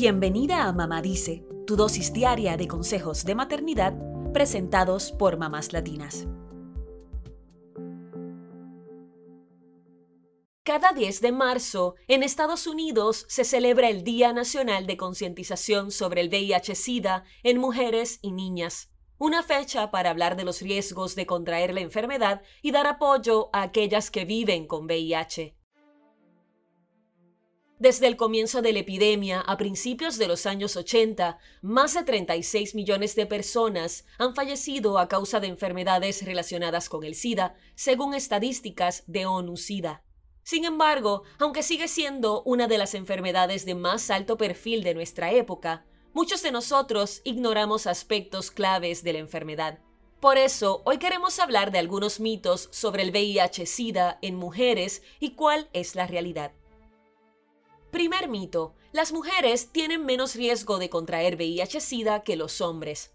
[0.00, 3.94] Bienvenida a Mamá Dice, tu dosis diaria de consejos de maternidad
[4.32, 6.28] presentados por mamás latinas.
[10.62, 16.20] Cada 10 de marzo, en Estados Unidos se celebra el Día Nacional de Concientización sobre
[16.20, 18.92] el VIH-Sida en mujeres y niñas.
[19.18, 23.62] Una fecha para hablar de los riesgos de contraer la enfermedad y dar apoyo a
[23.62, 25.57] aquellas que viven con VIH.
[27.78, 32.74] Desde el comienzo de la epidemia, a principios de los años 80, más de 36
[32.74, 39.04] millones de personas han fallecido a causa de enfermedades relacionadas con el SIDA, según estadísticas
[39.06, 40.02] de ONU-SIDA.
[40.42, 45.30] Sin embargo, aunque sigue siendo una de las enfermedades de más alto perfil de nuestra
[45.30, 49.78] época, muchos de nosotros ignoramos aspectos claves de la enfermedad.
[50.18, 55.68] Por eso, hoy queremos hablar de algunos mitos sobre el VIH-Sida en mujeres y cuál
[55.72, 56.57] es la realidad.
[57.90, 58.74] Primer mito.
[58.92, 63.12] Las mujeres tienen menos riesgo de contraer VIH-Sida que los hombres.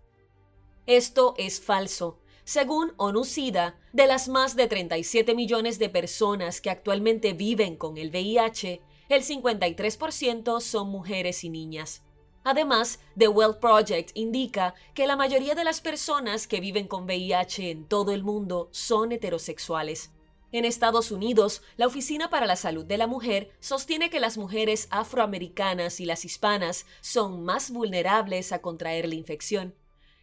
[0.87, 2.17] Esto es falso.
[2.43, 8.09] Según ONU-SIDA, de las más de 37 millones de personas que actualmente viven con el
[8.09, 12.01] VIH, el 53% son mujeres y niñas.
[12.43, 17.69] Además, The Well Project indica que la mayoría de las personas que viven con VIH
[17.69, 20.11] en todo el mundo son heterosexuales.
[20.53, 24.87] En Estados Unidos, la Oficina para la Salud de la Mujer sostiene que las mujeres
[24.91, 29.73] afroamericanas y las hispanas son más vulnerables a contraer la infección.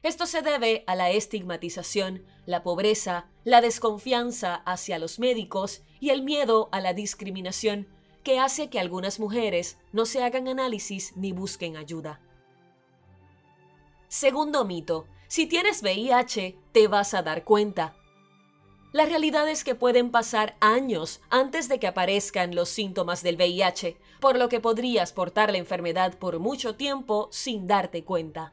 [0.04, 6.22] Esto se debe a la estigmatización, la pobreza, la desconfianza hacia los médicos y el
[6.22, 7.88] miedo a la discriminación,
[8.22, 12.20] que hace que algunas mujeres no se hagan análisis ni busquen ayuda.
[14.06, 17.96] Segundo mito, si tienes VIH, te vas a dar cuenta.
[18.92, 23.96] La realidad es que pueden pasar años antes de que aparezcan los síntomas del VIH,
[24.18, 28.52] por lo que podrías portar la enfermedad por mucho tiempo sin darte cuenta.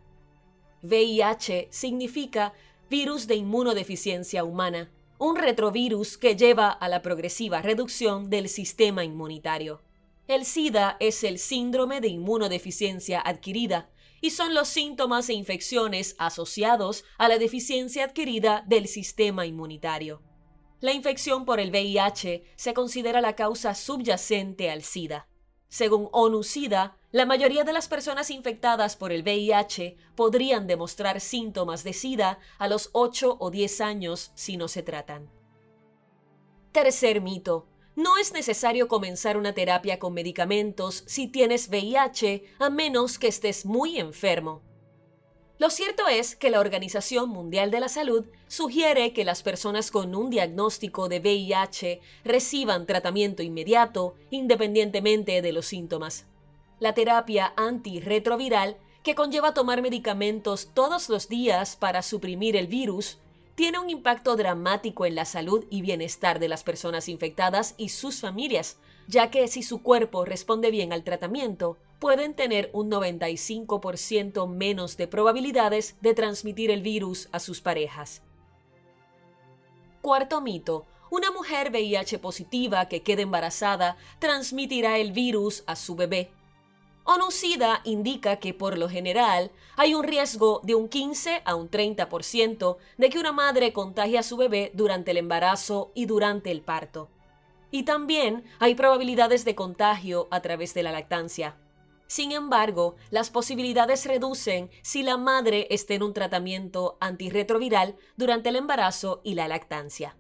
[0.83, 2.53] VIH significa
[2.87, 9.81] virus de inmunodeficiencia humana, un retrovirus que lleva a la progresiva reducción del sistema inmunitario.
[10.27, 13.89] El SIDA es el síndrome de inmunodeficiencia adquirida,
[14.21, 20.26] y son los síntomas e infecciones asociados a la deficiencia adquirida del sistema inmunitario.
[20.79, 25.27] La infección por el VIH se considera la causa subyacente al SIDA.
[25.69, 31.93] Según ONU-SIDA, la mayoría de las personas infectadas por el VIH podrían demostrar síntomas de
[31.93, 35.31] SIDA a los 8 o 10 años si no se tratan.
[36.71, 37.67] Tercer mito.
[37.95, 43.65] No es necesario comenzar una terapia con medicamentos si tienes VIH a menos que estés
[43.65, 44.61] muy enfermo.
[45.59, 50.13] Lo cierto es que la Organización Mundial de la Salud sugiere que las personas con
[50.13, 56.25] un diagnóstico de VIH reciban tratamiento inmediato independientemente de los síntomas.
[56.79, 63.17] La terapia antirretroviral, que conlleva tomar medicamentos todos los días para suprimir el virus,
[63.55, 68.19] tiene un impacto dramático en la salud y bienestar de las personas infectadas y sus
[68.19, 74.97] familias, ya que si su cuerpo responde bien al tratamiento, pueden tener un 95% menos
[74.97, 78.21] de probabilidades de transmitir el virus a sus parejas.
[80.01, 80.85] Cuarto mito.
[81.09, 86.31] Una mujer VIH positiva que quede embarazada transmitirá el virus a su bebé.
[87.05, 92.77] ONU-SIDA indica que por lo general hay un riesgo de un 15 a un 30%
[92.97, 97.09] de que una madre contagie a su bebé durante el embarazo y durante el parto.
[97.71, 101.55] Y también hay probabilidades de contagio a través de la lactancia.
[102.07, 108.55] Sin embargo, las posibilidades reducen si la madre está en un tratamiento antirretroviral durante el
[108.55, 110.17] embarazo y la lactancia.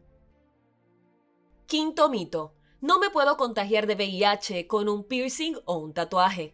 [1.65, 2.53] Quinto mito.
[2.79, 6.53] No me puedo contagiar de VIH con un piercing o un tatuaje.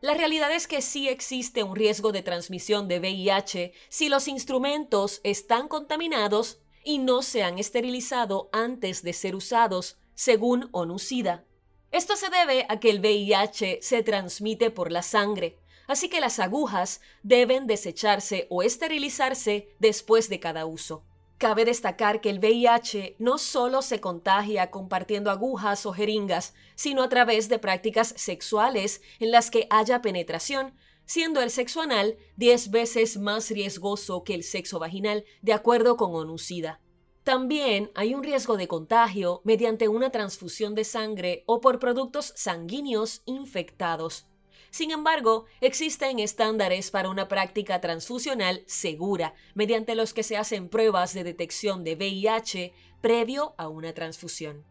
[0.00, 5.20] La realidad es que sí existe un riesgo de transmisión de VIH si los instrumentos
[5.22, 11.46] están contaminados y no se han esterilizado antes de ser usados, según ONU-SIDA.
[11.92, 16.38] Esto se debe a que el VIH se transmite por la sangre, así que las
[16.38, 21.04] agujas deben desecharse o esterilizarse después de cada uso.
[21.36, 27.10] Cabe destacar que el VIH no solo se contagia compartiendo agujas o jeringas, sino a
[27.10, 30.74] través de prácticas sexuales en las que haya penetración,
[31.04, 36.14] siendo el sexo anal 10 veces más riesgoso que el sexo vaginal, de acuerdo con
[36.14, 36.80] ONU-SIDA.
[37.24, 43.22] También hay un riesgo de contagio mediante una transfusión de sangre o por productos sanguíneos
[43.26, 44.26] infectados.
[44.70, 51.12] Sin embargo, existen estándares para una práctica transfusional segura, mediante los que se hacen pruebas
[51.14, 54.64] de detección de VIH previo a una transfusión.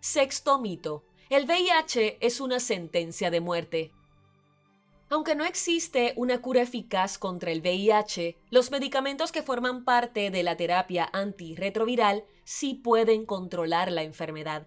[0.00, 1.04] Sexto mito.
[1.28, 3.92] El VIH es una sentencia de muerte.
[5.10, 10.42] Aunque no existe una cura eficaz contra el VIH, los medicamentos que forman parte de
[10.42, 14.66] la terapia antirretroviral sí pueden controlar la enfermedad.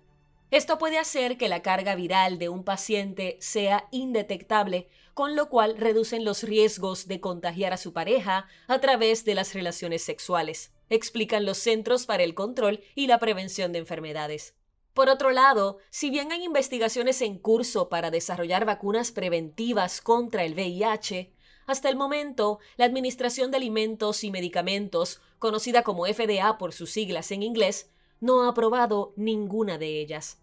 [0.50, 5.78] Esto puede hacer que la carga viral de un paciente sea indetectable, con lo cual
[5.78, 11.46] reducen los riesgos de contagiar a su pareja a través de las relaciones sexuales, explican
[11.46, 14.56] los Centros para el Control y la Prevención de Enfermedades.
[14.94, 20.54] Por otro lado, si bien hay investigaciones en curso para desarrollar vacunas preventivas contra el
[20.54, 21.32] VIH,
[21.66, 27.32] hasta el momento, la Administración de Alimentos y Medicamentos, conocida como FDA por sus siglas
[27.32, 27.90] en inglés,
[28.20, 30.40] no ha aprobado ninguna de ellas.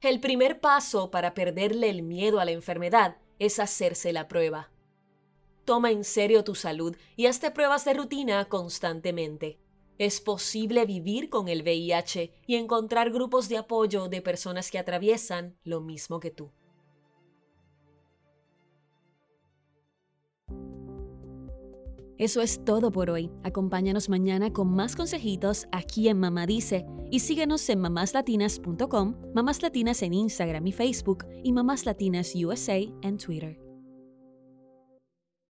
[0.00, 4.70] El primer paso para perderle el miedo a la enfermedad es hacerse la prueba.
[5.64, 9.58] Toma en serio tu salud y hazte pruebas de rutina constantemente.
[9.98, 15.56] Es posible vivir con el VIH y encontrar grupos de apoyo de personas que atraviesan
[15.64, 16.52] lo mismo que tú.
[22.16, 23.30] Eso es todo por hoy.
[23.44, 30.02] Acompáñanos mañana con más consejitos aquí en Mamá Dice y síguenos en mamáslatinas.com, Mamás Latinas
[30.02, 33.67] en Instagram y Facebook y Mamás Latinas USA en Twitter.